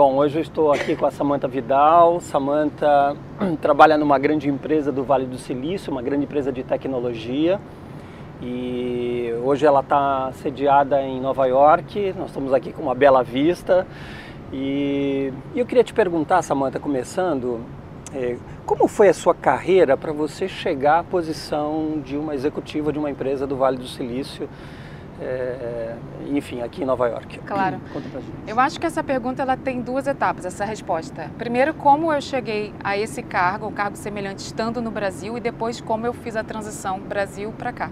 [0.00, 2.20] Bom, hoje eu estou aqui com a Samanta Vidal.
[2.20, 3.14] Samanta
[3.60, 7.60] trabalha numa grande empresa do Vale do Silício, uma grande empresa de tecnologia.
[8.40, 12.14] E hoje ela está sediada em Nova York.
[12.16, 13.86] Nós estamos aqui com uma bela vista.
[14.50, 17.60] E eu queria te perguntar, Samanta, começando,
[18.14, 22.98] é, como foi a sua carreira para você chegar à posição de uma executiva de
[22.98, 24.48] uma empresa do Vale do Silício?
[25.20, 25.94] É,
[26.30, 27.38] enfim, aqui em Nova York.
[27.40, 27.78] Claro.
[27.92, 28.32] Conta pra gente.
[28.46, 31.30] Eu acho que essa pergunta ela tem duas etapas, essa resposta.
[31.36, 35.80] Primeiro, como eu cheguei a esse cargo, um cargo semelhante estando no Brasil, e depois
[35.80, 37.90] como eu fiz a transição Brasil para cá.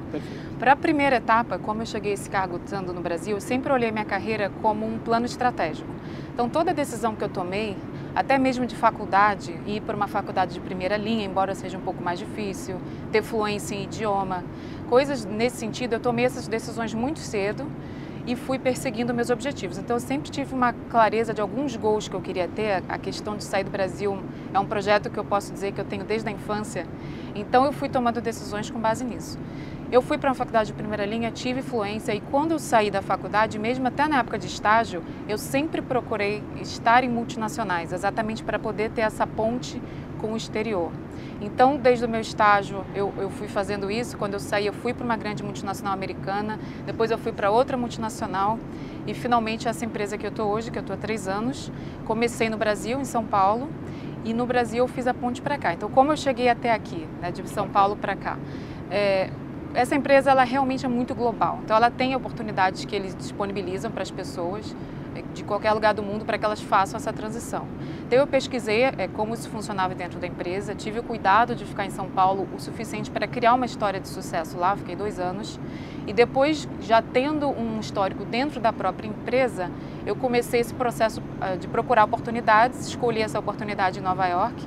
[0.59, 3.73] Para a primeira etapa, como eu cheguei a esse cargo estando no Brasil, eu sempre
[3.73, 5.89] olhei minha carreira como um plano estratégico.
[6.33, 7.77] Então, toda decisão que eu tomei,
[8.19, 12.03] até mesmo de faculdade, ir para uma faculdade de primeira linha, embora seja um pouco
[12.03, 12.81] mais difícil,
[13.13, 14.43] ter fluência em idioma,
[14.89, 17.65] coisas nesse sentido, eu tomei essas decisões muito cedo
[18.27, 19.79] e fui perseguindo meus objetivos.
[19.79, 22.83] Então eu sempre tive uma clareza de alguns gols que eu queria ter.
[22.89, 24.19] A questão de sair do Brasil
[24.53, 26.89] é um projeto que eu posso dizer que eu tenho desde a infância.
[27.37, 29.39] Então eu fui tomando decisões com base nisso.
[29.91, 33.01] Eu fui para uma faculdade de primeira linha, tive fluência e quando eu saí da
[33.01, 38.59] faculdade, mesmo até na época de estágio, eu sempre procurei estar em multinacionais, exatamente para
[38.59, 39.81] poder ter essa ponte
[40.19, 40.93] com o exterior.
[41.41, 44.19] Então, desde o meu estágio, eu, eu fui fazendo isso.
[44.19, 47.77] Quando eu saí, eu fui para uma grande multinacional americana, depois eu fui para outra
[47.77, 48.59] multinacional
[49.07, 51.73] e finalmente essa empresa que eu estou hoje, que eu estou há três anos,
[52.05, 53.71] comecei no Brasil, em São Paulo,
[54.23, 55.73] e no Brasil eu fiz a ponte para cá.
[55.73, 58.37] Então, como eu cheguei até aqui, né, de São Paulo para cá?
[58.91, 59.31] É,
[59.79, 61.61] essa empresa ela realmente é muito global.
[61.65, 64.75] Então, ela tem oportunidades que eles disponibilizam para as pessoas
[65.35, 67.67] de qualquer lugar do mundo para que elas façam essa transição.
[68.07, 71.87] Então eu pesquisei é, como isso funcionava dentro da empresa, tive o cuidado de ficar
[71.87, 75.59] em São Paulo o suficiente para criar uma história de sucesso lá, fiquei dois anos,
[76.07, 79.71] e depois, já tendo um histórico dentro da própria empresa,
[80.07, 84.67] eu comecei esse processo uh, de procurar oportunidades, escolhi essa oportunidade em Nova York,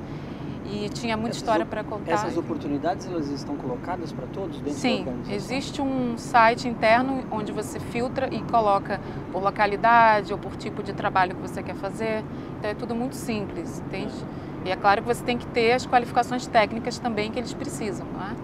[0.72, 2.12] e tinha muita essas história para contar.
[2.12, 7.52] Essas oportunidades elas estão colocadas para todos dentro Sim, da existe um site interno onde
[7.52, 9.00] você filtra e coloca
[9.30, 12.24] por localidade ou por tipo de trabalho que você quer fazer.
[12.58, 14.14] Então é tudo muito simples, entende?
[14.64, 18.06] E é claro que você tem que ter as qualificações técnicas também que eles precisam,
[18.12, 18.34] não é?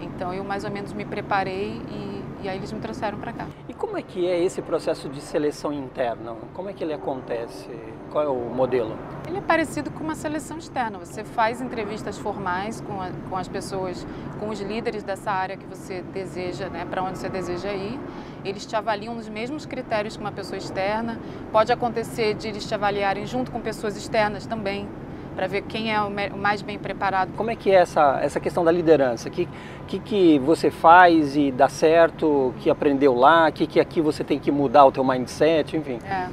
[0.00, 3.46] Então eu mais ou menos me preparei e, e aí eles me trouxeram para cá.
[3.68, 6.34] E como é que é esse processo de seleção interna?
[6.54, 7.68] Como é que ele acontece?
[8.10, 8.96] Qual é o modelo?
[9.28, 10.98] Ele é parecido com uma seleção externa.
[10.98, 14.06] Você faz entrevistas formais com, a, com as pessoas,
[14.38, 18.00] com os líderes dessa área que você deseja, né, para onde você deseja ir.
[18.44, 21.18] Eles te avaliam nos mesmos critérios que uma pessoa externa.
[21.52, 24.88] Pode acontecer de eles te avaliarem junto com pessoas externas também
[25.34, 27.30] para ver quem é o mais bem preparado.
[27.36, 29.28] Como é que é essa, essa questão da liderança?
[29.28, 29.48] O que,
[29.86, 34.24] que, que você faz e dá certo, que aprendeu lá, o que, que aqui você
[34.24, 35.98] tem que mudar o teu mindset, enfim?
[36.04, 36.28] É,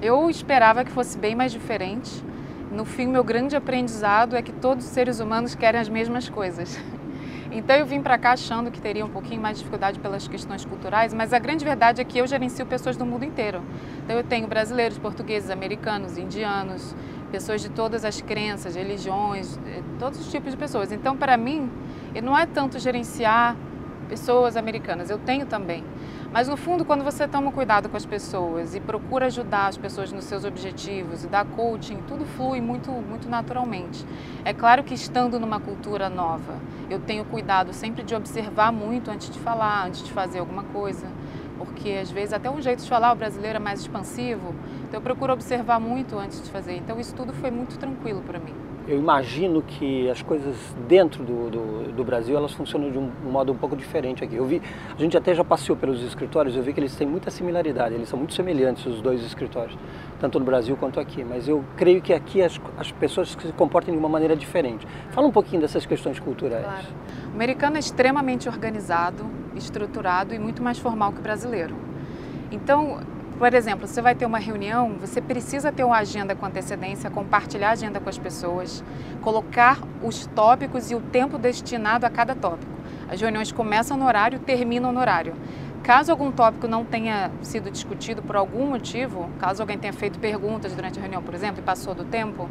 [0.00, 2.22] eu esperava que fosse bem mais diferente.
[2.70, 6.78] No fim, meu grande aprendizado é que todos os seres humanos querem as mesmas coisas.
[7.56, 10.64] Então eu vim para cá achando que teria um pouquinho mais de dificuldade pelas questões
[10.64, 13.62] culturais, mas a grande verdade é que eu gerencio pessoas do mundo inteiro.
[14.04, 16.94] Então eu tenho brasileiros, portugueses, americanos, indianos,
[17.30, 20.92] pessoas de todas as crenças, religiões, eh, todos os tipos de pessoas.
[20.92, 21.70] Então, para mim,
[22.22, 23.56] não é tanto gerenciar
[24.08, 25.84] pessoas americanas, eu tenho também.
[26.32, 30.12] Mas no fundo, quando você toma cuidado com as pessoas e procura ajudar as pessoas
[30.12, 34.04] nos seus objetivos e dá coaching, tudo flui muito, muito naturalmente.
[34.44, 36.54] É claro que estando numa cultura nova,
[36.90, 41.06] eu tenho cuidado sempre de observar muito antes de falar, antes de fazer alguma coisa
[41.58, 45.02] porque às vezes até um jeito de falar o brasileiro é mais expansivo, então eu
[45.02, 46.76] procuro observar muito antes de fazer.
[46.76, 48.54] Então isso tudo foi muito tranquilo para mim.
[48.88, 50.54] Eu imagino que as coisas
[50.86, 54.36] dentro do, do, do, Brasil elas funcionam de um, modo um pouco diferente aqui.
[54.36, 54.62] Eu vi,
[54.96, 58.08] a gente até já passeou pelos escritórios, eu vi que eles têm muita similaridade, eles
[58.08, 59.76] são muito semelhantes os dois escritórios,
[60.20, 61.24] tanto no Brasil quanto aqui.
[61.24, 64.86] Mas eu creio que aqui as, as pessoas se comportam de uma maneira diferente.
[65.10, 66.64] Fala um pouquinho dessas questões culturais.
[66.64, 66.86] Claro.
[67.32, 69.26] O americano é extremamente organizado,
[69.56, 71.74] estruturado e muito mais formal que o brasileiro.
[72.52, 73.00] Então,
[73.38, 77.68] por exemplo, você vai ter uma reunião, você precisa ter uma agenda com antecedência, compartilhar
[77.68, 78.82] a agenda com as pessoas,
[79.20, 82.72] colocar os tópicos e o tempo destinado a cada tópico.
[83.08, 85.34] As reuniões começam no horário, terminam no horário.
[85.82, 90.72] Caso algum tópico não tenha sido discutido por algum motivo, caso alguém tenha feito perguntas
[90.72, 92.48] durante a reunião, por exemplo, e passou do tempo,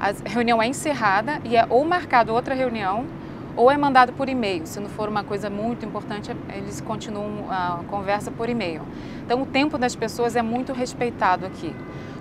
[0.00, 3.06] a reunião é encerrada e é ou marcada outra reunião
[3.56, 4.66] ou é mandado por e-mail.
[4.66, 8.82] Se não for uma coisa muito importante, eles continuam a conversa por e-mail.
[9.24, 11.74] Então, o tempo das pessoas é muito respeitado aqui.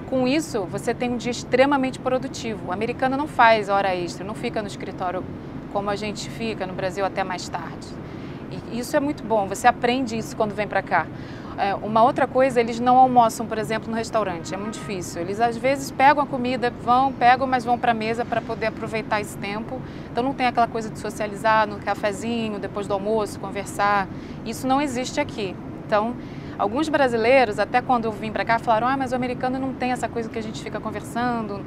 [0.10, 2.70] Com isso, você tem um dia extremamente produtivo.
[2.70, 5.24] O americano não faz hora extra, não fica no escritório
[5.74, 7.88] como a gente fica no Brasil até mais tarde.
[8.72, 11.06] E isso é muito bom, você aprende isso quando vem para cá.
[11.58, 15.22] É, uma outra coisa, eles não almoçam, por exemplo, no restaurante, é muito difícil.
[15.22, 18.68] Eles às vezes pegam a comida, vão, pegam, mas vão para a mesa para poder
[18.68, 19.82] aproveitar esse tempo.
[20.12, 24.08] Então não tem aquela coisa de socializar no cafezinho, depois do almoço, conversar.
[24.46, 25.56] Isso não existe aqui.
[25.86, 26.14] Então,
[26.60, 29.94] alguns brasileiros, até quando eu vim para cá, falaram: ah, mas o americano não tem
[29.94, 31.64] essa coisa que a gente fica conversando.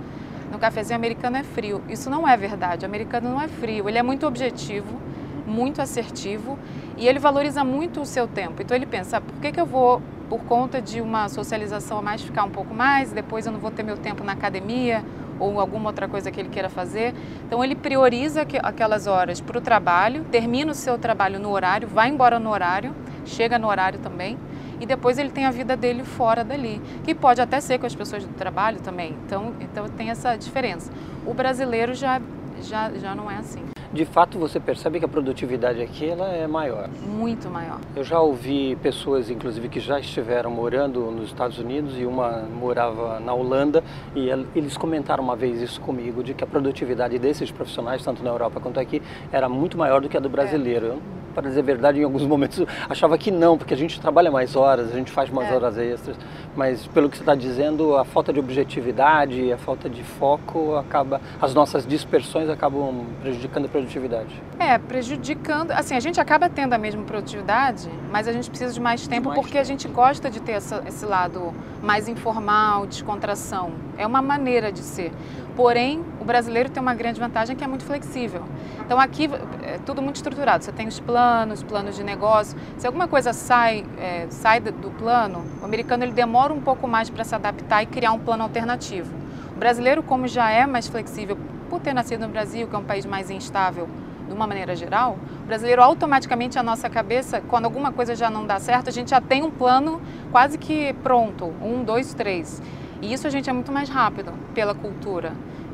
[0.52, 1.82] No cafezinho americano é frio.
[1.88, 2.84] Isso não é verdade.
[2.84, 3.88] O americano não é frio.
[3.88, 4.98] Ele é muito objetivo,
[5.46, 6.58] muito assertivo
[6.98, 8.60] e ele valoriza muito o seu tempo.
[8.60, 12.02] Então ele pensa: ah, por que, que eu vou, por conta de uma socialização a
[12.02, 13.12] mais, ficar um pouco mais?
[13.12, 15.04] Depois eu não vou ter meu tempo na academia
[15.40, 17.14] ou alguma outra coisa que ele queira fazer.
[17.46, 22.08] Então ele prioriza aquelas horas para o trabalho, termina o seu trabalho no horário, vai
[22.08, 22.92] embora no horário,
[23.24, 24.36] chega no horário também
[24.80, 27.94] e depois ele tem a vida dele fora dali, que pode até ser com as
[27.94, 29.16] pessoas do trabalho também.
[29.26, 30.90] Então, então tem essa diferença.
[31.26, 32.20] O brasileiro já,
[32.62, 33.62] já, já não é assim
[33.92, 36.88] de fato você percebe que a produtividade aqui ela é maior.
[37.06, 37.78] Muito maior.
[37.96, 43.18] Eu já ouvi pessoas, inclusive, que já estiveram morando nos Estados Unidos e uma morava
[43.20, 43.82] na Holanda
[44.14, 48.30] e eles comentaram uma vez isso comigo, de que a produtividade desses profissionais, tanto na
[48.30, 49.02] Europa quanto aqui,
[49.32, 51.00] era muito maior do que a do brasileiro.
[51.14, 51.17] É.
[51.38, 54.56] Para dizer a verdade, em alguns momentos achava que não, porque a gente trabalha mais
[54.56, 55.54] horas, a gente faz mais é.
[55.54, 56.16] horas extras,
[56.56, 61.20] mas pelo que você está dizendo, a falta de objetividade, a falta de foco acaba,
[61.40, 64.42] as nossas dispersões acabam prejudicando a produtividade.
[64.58, 68.80] É, prejudicando, assim, a gente acaba tendo a mesma produtividade, mas a gente precisa de
[68.80, 69.62] mais tempo mais porque tempo.
[69.62, 73.70] a gente gosta de ter essa, esse lado mais informal, descontração.
[73.96, 75.12] É uma maneira de ser.
[75.58, 78.44] Porém, o brasileiro tem uma grande vantagem que é muito flexível.
[78.78, 79.28] Então aqui
[79.60, 80.62] é tudo muito estruturado.
[80.62, 82.56] Você tem os planos, planos de negócio.
[82.76, 87.10] Se alguma coisa sai, é, sai do plano, o americano ele demora um pouco mais
[87.10, 89.12] para se adaptar e criar um plano alternativo.
[89.50, 91.36] O brasileiro, como já é mais flexível
[91.68, 93.88] por ter nascido no Brasil, que é um país mais instável
[94.28, 98.46] de uma maneira geral, o brasileiro automaticamente a nossa cabeça, quando alguma coisa já não
[98.46, 100.00] dá certo, a gente já tem um plano
[100.30, 102.62] quase que pronto, um, dois, três.
[103.00, 105.32] E isso a gente é muito mais rápido pela cultura.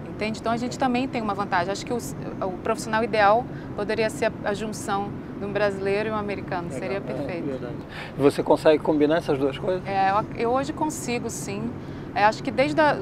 [0.08, 0.38] Entende?
[0.38, 1.72] Então a gente também tem uma vantagem.
[1.72, 1.98] Acho que o,
[2.46, 3.44] o profissional ideal
[3.74, 5.10] poderia ser a, a, junção
[5.40, 6.68] de um brasileiro e um americano.
[6.68, 7.64] Legal, Seria é perfeito.
[7.64, 8.22] É.
[8.22, 9.82] Você consegue combinar essas duas coisas?
[9.86, 11.68] É, eu, eu hoje consigo, sim.
[12.14, 12.96] É, acho que desde a,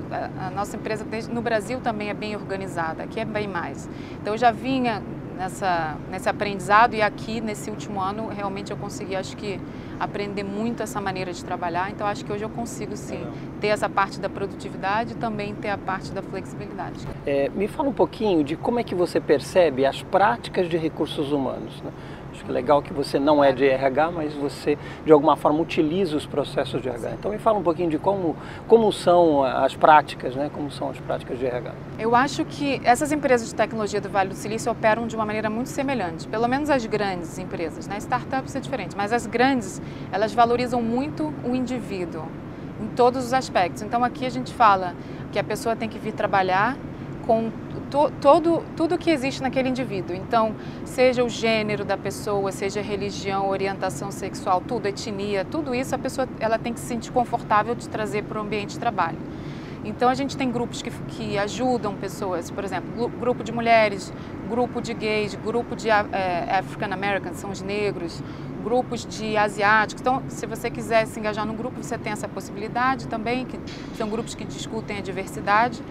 [0.46, 3.88] a nossa empresa desde, no Brasil também é bem organizada, aqui é bem mais.
[4.20, 5.02] Então eu já vinha
[5.42, 9.58] nessa, nesse aprendizado e aqui nesse último ano realmente eu consegui, acho que
[9.98, 11.90] aprender muito essa maneira de trabalhar.
[11.90, 13.26] Então acho que hoje eu consigo sim
[13.60, 17.00] ter essa parte da produtividade e também ter a parte da flexibilidade.
[17.26, 21.32] É, me fala um pouquinho de como é que você percebe as práticas de recursos
[21.32, 21.80] humanos.
[21.82, 21.90] Né?
[22.32, 25.60] Acho que é legal que você não é de RH, mas você de alguma forma
[25.60, 27.10] utiliza os processos de RH.
[27.12, 28.34] Então me fala um pouquinho de como,
[28.66, 30.50] como são as práticas, né?
[30.52, 31.72] Como são as práticas de RH.
[31.98, 35.50] Eu acho que essas empresas de tecnologia do Vale do Silício operam de uma maneira
[35.50, 36.26] muito semelhante.
[36.26, 37.98] Pelo menos as grandes empresas, né?
[37.98, 39.80] Startups é diferente, mas as grandes,
[40.10, 42.24] elas valorizam muito o indivíduo
[42.80, 43.82] em todos os aspectos.
[43.82, 44.94] Então aqui a gente fala
[45.30, 46.76] que a pessoa tem que vir trabalhar
[47.26, 47.50] com
[47.90, 50.14] to, todo, tudo que existe naquele indivíduo.
[50.14, 50.54] Então,
[50.84, 56.28] seja o gênero da pessoa, seja religião, orientação sexual, tudo, etnia, tudo isso a pessoa
[56.40, 59.18] ela tem que se sentir confortável de trazer para o ambiente de trabalho.
[59.84, 64.12] Então a gente tem grupos que, que ajudam pessoas, por exemplo, grupo de mulheres,
[64.48, 68.22] grupo de gays, grupo de é, African Americans, são os negros,
[68.62, 70.00] grupos de asiáticos.
[70.00, 73.58] Então, se você quiser se engajar num grupo, você tem essa possibilidade também, que
[73.96, 75.82] são grupos que discutem a diversidade.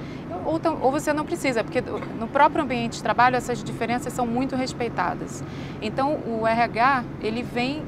[0.45, 1.81] Ou, ou você não precisa, porque
[2.19, 5.43] no próprio ambiente de trabalho essas diferenças são muito respeitadas.
[5.81, 7.83] Então, o RH, ele vem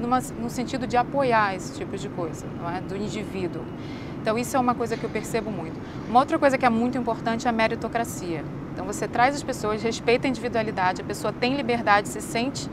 [0.00, 2.80] numa, no sentido de apoiar esse tipo de coisa, é?
[2.80, 3.62] do indivíduo.
[4.20, 5.80] Então, isso é uma coisa que eu percebo muito.
[6.08, 8.44] Uma outra coisa que é muito importante é a meritocracia.
[8.72, 12.68] Então, você traz as pessoas, respeita a individualidade, a pessoa tem liberdade, se sente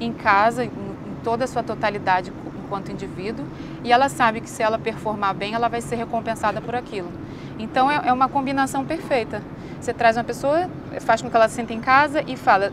[0.00, 0.68] em casa,
[1.22, 2.32] toda a sua totalidade
[2.72, 3.44] enquanto indivíduo
[3.84, 7.10] e ela sabe que se ela performar bem, ela vai ser recompensada por aquilo.
[7.58, 9.42] Então é, é uma combinação perfeita.
[9.78, 12.72] Você traz uma pessoa, faz com que ela se sinta em casa e fala,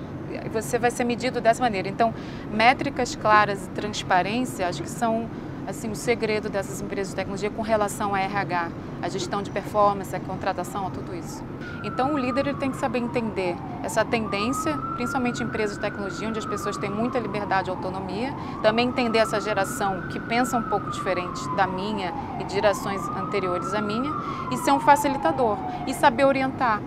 [0.53, 1.89] você vai ser medido dessa maneira.
[1.89, 2.13] Então,
[2.51, 5.27] métricas claras e transparência, acho que são
[5.69, 8.69] assim o segredo dessas empresas de tecnologia com relação a RH,
[9.03, 11.43] a gestão de performance, a contratação, a tudo isso.
[11.83, 16.27] Então o líder ele tem que saber entender essa tendência, principalmente em empresas de tecnologia,
[16.27, 18.33] onde as pessoas têm muita liberdade e autonomia,
[18.63, 23.71] também entender essa geração que pensa um pouco diferente da minha e de gerações anteriores
[23.73, 24.11] à minha,
[24.51, 26.81] e ser um facilitador e saber orientar,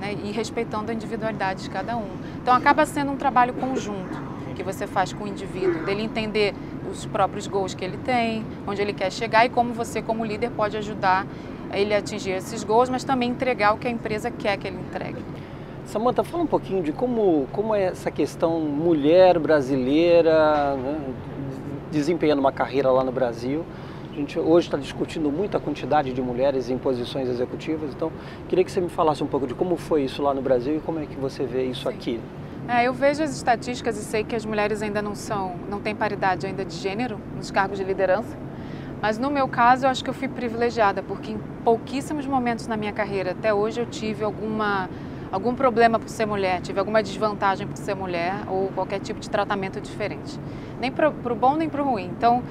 [0.00, 2.10] né, e respeitando a individualidade de cada um.
[2.42, 6.54] Então acaba sendo um trabalho conjunto que você faz com o indivíduo, dele entender
[6.94, 10.50] os próprios gols que ele tem, onde ele quer chegar e como você, como líder,
[10.50, 11.26] pode ajudar
[11.72, 14.78] ele a atingir esses gols, mas também entregar o que a empresa quer que ele
[14.78, 15.18] entregue.
[15.86, 21.00] Samanta, fala um pouquinho de como, como é essa questão mulher brasileira, né,
[21.90, 23.64] desempenhando uma carreira lá no Brasil.
[24.10, 28.12] A gente hoje está discutindo muito a quantidade de mulheres em posições executivas, então
[28.48, 30.80] queria que você me falasse um pouco de como foi isso lá no Brasil e
[30.80, 31.88] como é que você vê isso Sim.
[31.88, 32.20] aqui.
[32.66, 35.94] É, eu vejo as estatísticas e sei que as mulheres ainda não são, não têm
[35.94, 38.34] paridade ainda de gênero nos cargos de liderança.
[39.02, 42.74] Mas no meu caso, eu acho que eu fui privilegiada, porque em pouquíssimos momentos na
[42.74, 44.88] minha carreira, até hoje, eu tive alguma
[45.30, 49.28] algum problema por ser mulher, tive alguma desvantagem por ser mulher ou qualquer tipo de
[49.28, 50.40] tratamento diferente.
[50.80, 52.06] Nem para o bom nem para o ruim.
[52.16, 52.42] Então,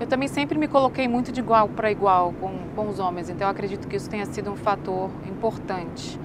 [0.00, 3.48] eu também sempre me coloquei muito de igual para igual com, com os homens, então
[3.48, 6.18] eu acredito que isso tenha sido um fator importante.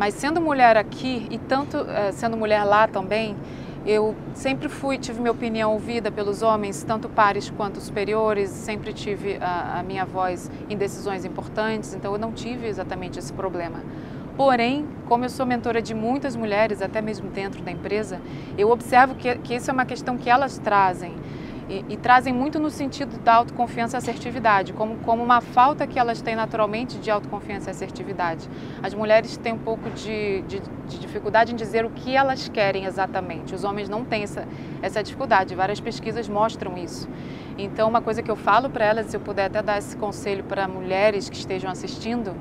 [0.00, 3.36] Mas sendo mulher aqui e tanto uh, sendo mulher lá também,
[3.84, 9.36] eu sempre fui, tive minha opinião ouvida pelos homens, tanto pares quanto superiores, sempre tive
[9.42, 13.80] a, a minha voz em decisões importantes, então eu não tive exatamente esse problema.
[14.38, 18.22] Porém, como eu sou mentora de muitas mulheres, até mesmo dentro da empresa,
[18.56, 21.12] eu observo que, que isso é uma questão que elas trazem
[21.70, 26.00] e, e, trazem muito no sentido da autoconfiança e assertividade, como, como uma falta que
[26.00, 28.50] elas têm naturalmente de autoconfiança e assertividade.
[28.82, 32.86] As mulheres têm um pouco de, de, de dificuldade em dizer o que elas querem
[32.86, 33.54] exatamente.
[33.54, 34.48] Os homens não têm essa,
[34.82, 37.08] essa dificuldade, várias pesquisas mostram isso.
[37.56, 40.42] Então, uma coisa que eu falo para elas, se eu puder até dar esse conselho
[40.42, 42.34] para mulheres que estejam assistindo,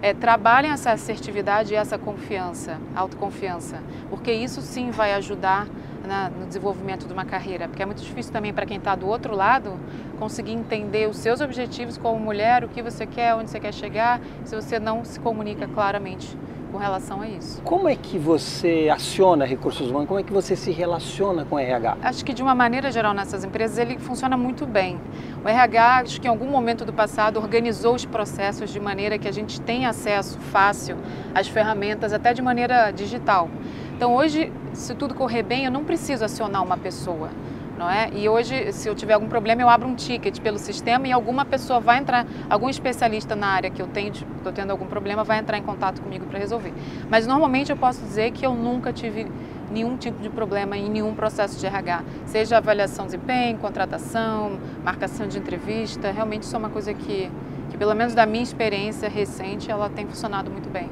[0.00, 5.66] é trabalhem essa assertividade e essa confiança, autoconfiança, porque isso sim vai ajudar
[6.06, 9.06] na, no desenvolvimento de uma carreira, porque é muito difícil também para quem está do
[9.06, 9.72] outro lado
[10.18, 14.20] conseguir entender os seus objetivos como mulher, o que você quer, onde você quer chegar,
[14.44, 16.36] se você não se comunica claramente
[16.72, 17.62] com relação a isso.
[17.62, 20.08] Como é que você aciona recursos humanos?
[20.08, 21.96] Como é que você se relaciona com o RH?
[22.02, 25.00] Acho que de uma maneira geral nessas empresas ele funciona muito bem.
[25.44, 29.28] O RH, acho que em algum momento do passado organizou os processos de maneira que
[29.28, 30.96] a gente tem acesso fácil
[31.34, 33.48] às ferramentas até de maneira digital.
[33.96, 37.30] Então hoje, se tudo correr bem, eu não preciso acionar uma pessoa.
[37.78, 38.10] Não é?
[38.14, 41.44] E hoje, se eu tiver algum problema, eu abro um ticket pelo sistema e alguma
[41.44, 45.38] pessoa vai entrar, algum especialista na área que eu tenho, estou tendo algum problema, vai
[45.38, 46.72] entrar em contato comigo para resolver.
[47.10, 49.26] Mas normalmente eu posso dizer que eu nunca tive
[49.70, 55.26] nenhum tipo de problema em nenhum processo de RH, seja avaliação de desempenho, contratação, marcação
[55.26, 57.30] de entrevista, realmente isso é uma coisa que,
[57.70, 60.88] que pelo menos da minha experiência recente, ela tem funcionado muito bem.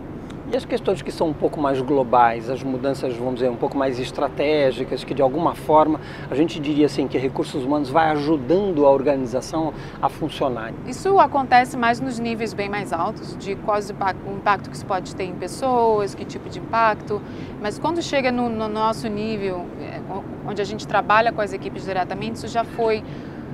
[0.52, 3.78] E as questões que são um pouco mais globais, as mudanças, vamos dizer, um pouco
[3.78, 5.98] mais estratégicas, que de alguma forma
[6.30, 9.72] a gente diria assim que recursos humanos vai ajudando a organização
[10.02, 10.74] a funcionar?
[10.86, 13.78] Isso acontece mais nos níveis bem mais altos, de qual
[14.26, 17.22] o impacto que isso pode ter em pessoas, que tipo de impacto.
[17.62, 19.98] Mas quando chega no, no nosso nível, é,
[20.46, 23.02] onde a gente trabalha com as equipes diretamente, isso já foi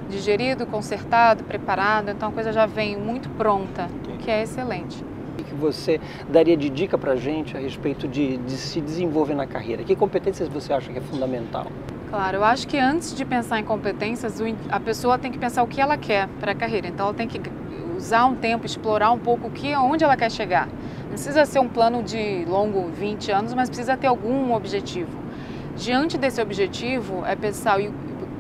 [0.09, 5.10] digerido, consertado, preparado, então a coisa já vem muito pronta, o que é excelente
[5.51, 9.47] que você daria de dica para a gente a respeito de, de se desenvolver na
[9.47, 9.83] carreira?
[9.83, 11.67] Que competências você acha que é fundamental?
[12.09, 15.67] Claro, eu acho que antes de pensar em competências, a pessoa tem que pensar o
[15.67, 16.89] que ela quer para a carreira.
[16.89, 17.41] Então, ela tem que
[17.97, 20.67] usar um tempo, explorar um pouco o que, onde ela quer chegar.
[21.03, 25.19] Não precisa ser um plano de longo 20 anos, mas precisa ter algum objetivo.
[25.77, 27.79] Diante desse objetivo, é pensar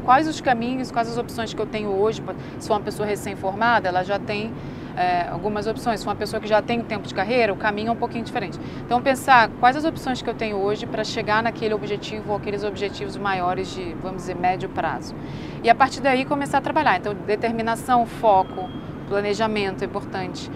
[0.04, 2.22] quais os caminhos, quais as opções que eu tenho hoje.
[2.58, 4.52] Se for uma pessoa recém-formada, ela já tem
[5.00, 6.00] é, algumas opções.
[6.00, 8.58] Se uma pessoa que já tem tempo de carreira, o caminho é um pouquinho diferente.
[8.84, 12.62] Então, pensar quais as opções que eu tenho hoje para chegar naquele objetivo ou aqueles
[12.62, 15.14] objetivos maiores de, vamos dizer, médio prazo.
[15.64, 16.98] E a partir daí começar a trabalhar.
[16.98, 18.68] Então, determinação, foco,
[19.08, 20.50] planejamento é importante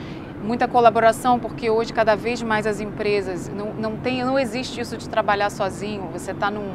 [0.45, 4.95] muita colaboração, porque hoje cada vez mais as empresas não, não tem, não existe isso
[4.99, 6.11] de trabalhar sozinho.
[6.13, 6.75] Você está num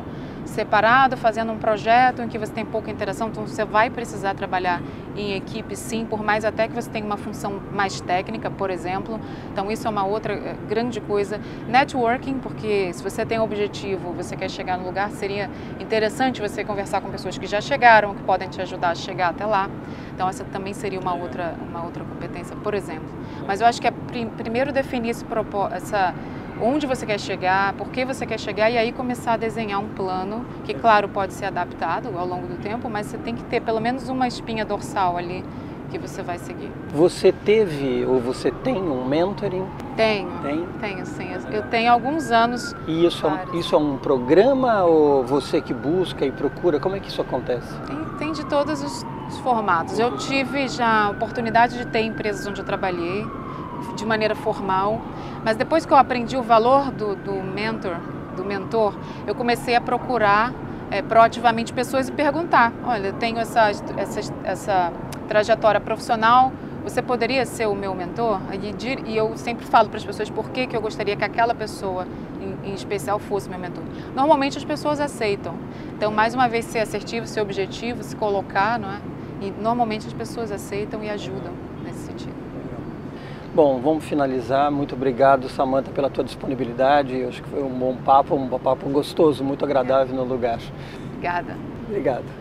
[0.49, 4.81] separado, fazendo um projeto em que você tem pouca interação, então você vai precisar trabalhar
[5.15, 9.19] em equipe sim, por mais até que você tenha uma função mais técnica, por exemplo.
[9.51, 11.39] Então isso é uma outra eh, grande coisa.
[11.67, 16.63] Networking, porque se você tem um objetivo, você quer chegar no lugar, seria interessante você
[16.63, 19.69] conversar com pessoas que já chegaram, que podem te ajudar a chegar até lá.
[20.13, 23.09] Então essa também seria uma outra, uma outra competência, por exemplo.
[23.47, 23.91] Mas eu acho que é
[24.37, 25.25] primeiro definir esse,
[25.71, 26.13] essa
[26.61, 29.89] onde você quer chegar, por que você quer chegar e aí começar a desenhar um
[29.89, 33.61] plano que, claro, pode ser adaptado ao longo do tempo, mas você tem que ter
[33.61, 35.43] pelo menos uma espinha dorsal ali
[35.89, 36.71] que você vai seguir.
[36.93, 39.65] Você teve ou você tem um mentoring?
[39.95, 40.29] Tenho.
[40.43, 40.67] Tem?
[40.79, 41.29] Tenho, sim.
[41.51, 42.75] Eu tenho alguns anos.
[42.87, 46.79] E isso, é, isso é um programa ou você que busca e procura?
[46.79, 47.73] Como é que isso acontece?
[47.87, 49.97] Tem, tem de todos os, os formatos.
[49.97, 53.25] Eu tive já a oportunidade de ter empresas onde eu trabalhei
[53.95, 55.01] de maneira formal,
[55.43, 57.97] mas depois que eu aprendi o valor do, do mentor,
[58.35, 58.93] do mentor,
[59.27, 60.53] eu comecei a procurar
[60.91, 64.93] é, proativamente pessoas e perguntar: olha, eu tenho essa, essa, essa
[65.27, 66.51] trajetória profissional,
[66.83, 68.39] você poderia ser o meu mentor?
[69.05, 72.07] E, eu sempre falo para as pessoas por que, que eu gostaria que aquela pessoa,
[72.41, 73.83] em, em, especial, fosse meu mentor.
[74.15, 75.53] Normalmente as pessoas aceitam.
[75.95, 78.99] Então, mais uma vez, ser assertivo, ser objetivo, se colocar, não é?
[79.41, 81.68] E normalmente as pessoas aceitam e ajudam.
[83.53, 84.71] Bom, vamos finalizar.
[84.71, 87.17] Muito obrigado, Samanta, pela tua disponibilidade.
[87.17, 90.59] Eu acho que foi um bom papo, um papo gostoso, muito agradável no lugar.
[91.13, 91.57] Obrigada.
[91.87, 92.38] Obrigado.